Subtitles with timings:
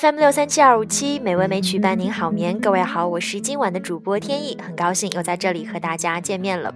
[0.00, 2.58] FM 六三七二五七，美文美曲伴您好眠。
[2.58, 6.74] 各位好，我是今晚的主播天意，很高兴又在这里和大家见面了。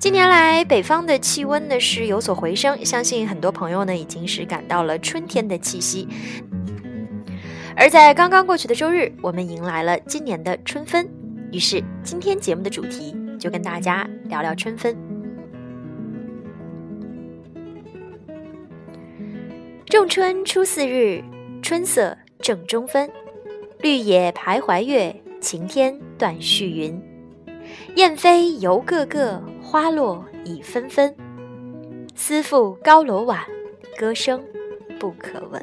[0.00, 6.08] 近年来，北方的气温呢是有所回升，相信很多朋友呢已经是感到了春天的气息。
[7.76, 11.08] 而在刚刚过去的周日，我们迎来了今年的春分，
[11.52, 14.96] 于是今天节目的主题就跟大家聊聊春分。
[19.86, 21.22] 仲春初四日，
[21.68, 23.10] 春色正中分。
[23.80, 26.98] 绿野徘徊月，晴天断续云。
[27.94, 31.14] 燕飞犹个个，花落已纷纷。
[32.14, 33.44] 思妇高楼晚，
[33.98, 34.42] 歌声
[34.98, 35.62] 不可闻。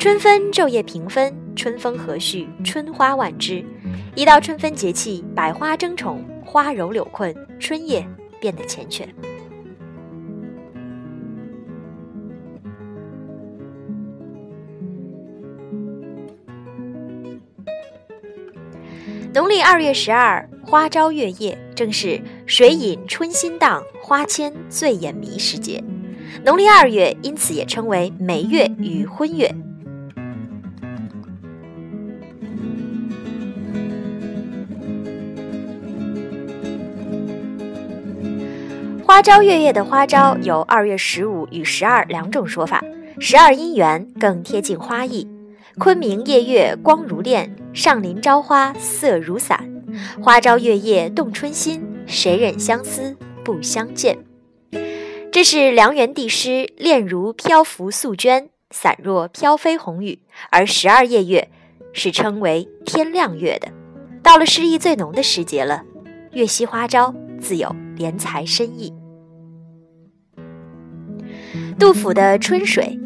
[0.00, 3.64] 春分昼夜平分，春风和煦，春花万枝。
[4.16, 8.04] 一到春分节气，百花争宠，花柔柳困，春夜
[8.40, 9.06] 变得缱绻。
[19.32, 25.84] 农历二月十二，花朝月夜，正是水饮春心荡，花千醉眼迷时节。
[26.44, 29.54] 农历二月，因此也称为梅月与婚月。
[39.04, 42.82] 花朝月夜的花朝有二月十五与十二两种说法，
[43.20, 45.28] 十二姻缘更贴近花意。
[45.78, 49.70] 昆明夜月光如练，上林朝花色如伞。
[50.22, 54.18] 花朝月夜动春心，谁忍相思不相见？
[55.32, 60.20] 这是梁元帝诗“恋如漂浮素绢，散若飘飞红雨”。
[60.50, 61.48] 而十二夜月
[61.92, 63.68] 是称为天亮月的。
[64.22, 65.84] 到了诗意最浓的时节了，
[66.32, 68.92] 月夕花朝自有怜才深意。
[71.78, 72.98] 杜甫的《春水》：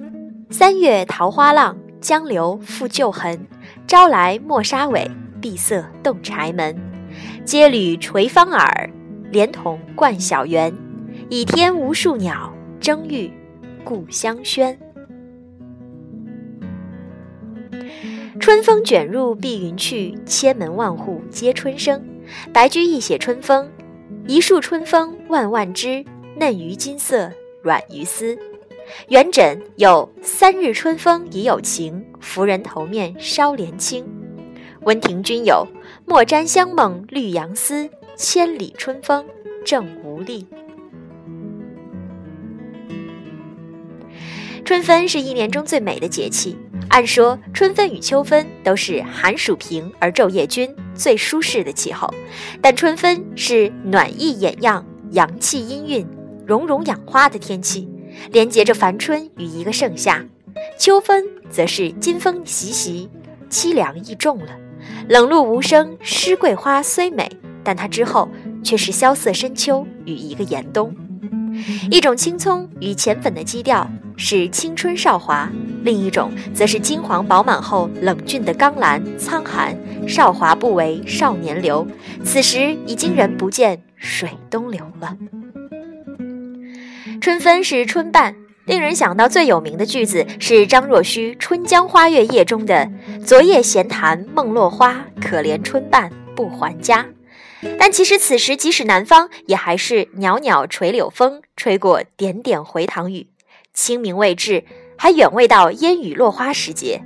[0.53, 1.77] 三月桃花浪。
[2.01, 3.47] 江流复旧痕，
[3.87, 5.11] 朝来暮沙尾，
[5.43, 6.75] 碧色动柴门。
[7.45, 8.91] 阶履垂芳耳，
[9.31, 10.75] 莲筒灌小园。
[11.29, 13.31] 倚天无数鸟，争玉
[13.85, 14.77] 故乡轩。
[18.41, 22.03] 春风卷入碧云去，千门万户皆春生。
[22.53, 23.71] 白居易写春风：
[24.27, 26.05] 一树春风万万枝，
[26.37, 27.31] 嫩于金色，
[27.63, 28.37] 软于丝。
[29.09, 34.07] 元稹有“三日春风已有情，拂人头面烧莲青”。
[34.83, 35.67] 温庭筠有
[36.07, 39.25] “莫沾香梦绿杨丝，千里春风
[39.65, 40.47] 正无力”。
[44.65, 46.57] 春分是一年中最美的节气。
[46.89, 52.13] 按说，春分与秋分都是寒暑平而昼夜均，最舒适的气候。
[52.61, 56.07] 但春分是暖意掩样、阳气氤氲、
[56.47, 57.89] 融融养花的天气。
[58.31, 60.25] 连接着凡春与一个盛夏，
[60.79, 63.09] 秋分则是金风习习，
[63.51, 64.49] 凄凉意重了。
[65.09, 67.31] 冷露无声，湿桂花虽美，
[67.63, 68.29] 但它之后
[68.63, 70.95] 却是萧瑟深秋与一个严冬。
[71.91, 75.51] 一种青葱与浅粉的基调是青春少华，
[75.83, 79.77] 另一种则是金黄饱满后冷峻的刚蓝苍寒。
[80.07, 81.87] 少华不为少年留，
[82.23, 85.17] 此时已经人不见水东流了。
[87.25, 88.37] 春分是春半，
[88.67, 92.87] 令人想到最有名的句子是张若虚《春江花月夜》中的
[93.25, 97.07] “昨夜闲谈梦落花，可怜春半不还家”。
[97.81, 103.29] 但其实此时即使南方，也还是袅袅垂柳风，吹过点点回塘雨，
[103.73, 104.63] 清明未至，
[104.99, 107.01] 还远未到烟雨落花时节。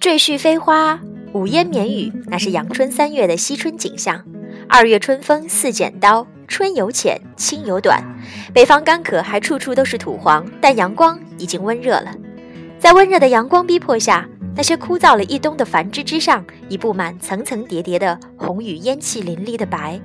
[0.00, 0.98] 坠絮飞花。
[1.34, 4.22] 五烟绵雨，那是阳春三月的惜春景象。
[4.68, 8.02] 二月春风似剪刀，春有浅，青有短。
[8.52, 12.14] 北方干渴，还处处都是土黄，但阳光已经温热了。
[12.78, 19.98] 在温热的阳光逼迫下，那些枯燥了一冬的繁枝之上，已布满层层叠叠的红与烟气淋漓的白。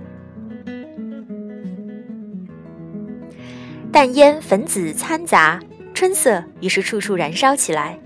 [3.91, 5.59] 淡烟粉紫掺杂，
[5.93, 7.99] 春色于是处处燃烧起来。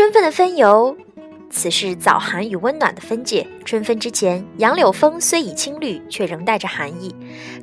[0.00, 0.96] 春分的分由，
[1.50, 3.46] 此是早寒与温暖的分界。
[3.66, 7.14] 春分之前，杨柳风虽已青绿，却仍带着寒意。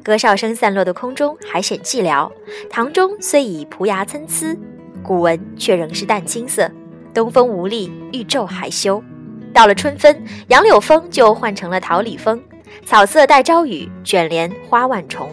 [0.03, 2.31] 歌哨声散落的空中还显寂寥。
[2.69, 4.55] 塘中虽已蒲芽参差，
[5.01, 6.69] 古文却仍是淡青色。
[7.11, 9.03] 东风无力，玉皱还休。
[9.51, 12.39] 到了春分，杨柳风就换成了桃李风，
[12.85, 15.27] 草色带朝雨，卷帘花万重。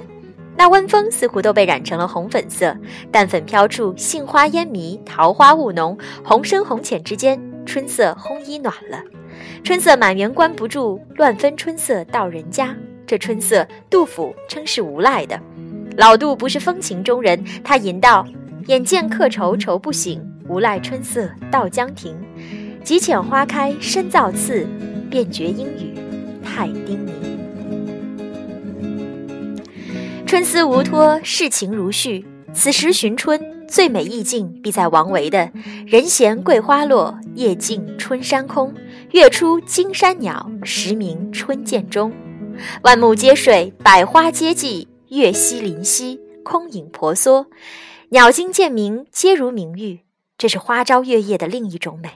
[0.56, 2.76] 那温风似乎都被染成了红粉色，
[3.10, 8.98] 淡粉飘处，杏花烟迷，桃花雾浓，红深红浅之间，春色烘衣暖了。
[9.64, 12.74] 春色满园关不住，乱分春色到人家。
[13.06, 15.38] 这春色，杜甫称是无赖的。
[15.96, 18.26] 老杜不是风情中人，他吟道
[18.66, 22.16] ：“眼见客愁愁不醒，无赖春色到江亭。
[22.82, 24.66] 几浅花开深造次，
[25.10, 25.94] 便觉阴雨
[26.44, 27.10] 太叮咛。”
[30.26, 32.24] 春思无托，世情如絮。
[32.52, 33.38] 此时寻春，
[33.68, 35.50] 最美意境必在王维的
[35.86, 38.72] “人闲桂花落，夜静春山空。
[39.12, 42.12] 月出惊山鸟，时鸣春涧中。
[42.82, 47.46] 万木皆睡，百花皆寂。”月稀林稀，空影婆娑，
[48.08, 50.00] 鸟惊见鸣，皆如明玉。
[50.38, 52.10] 这是花朝月夜的另一种美。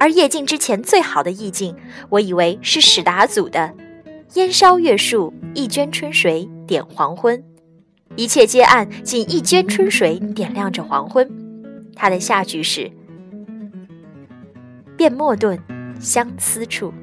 [0.00, 1.74] 而夜静之前最好的意境，
[2.10, 3.72] 我以为是史达祖的
[4.34, 7.42] “烟烧月树，一涓春水点黄昏”，
[8.14, 11.28] 一切皆暗，仅一涓春水点亮着黄昏。
[11.96, 12.88] 他的下句是
[14.96, 15.58] “便莫顿
[15.98, 16.94] 相思处”。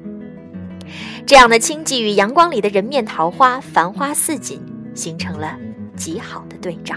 [1.26, 4.58] 这样的清寂与阳光里的人面桃花，繁花似锦。
[4.96, 5.58] 形成了
[5.94, 6.96] 极好的对照。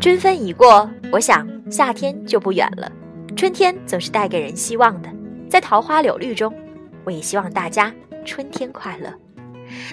[0.00, 2.90] 春分已过，我想夏天就不远了。
[3.36, 5.08] 春天总是带给人希望的，
[5.48, 6.52] 在桃花柳绿中，
[7.04, 7.94] 我也希望大家
[8.24, 9.12] 春天快乐。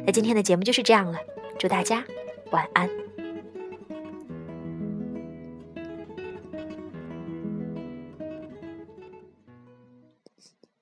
[0.05, 1.17] 那今天的节目就是这样了，
[1.57, 2.03] 祝大家
[2.51, 3.06] 晚安。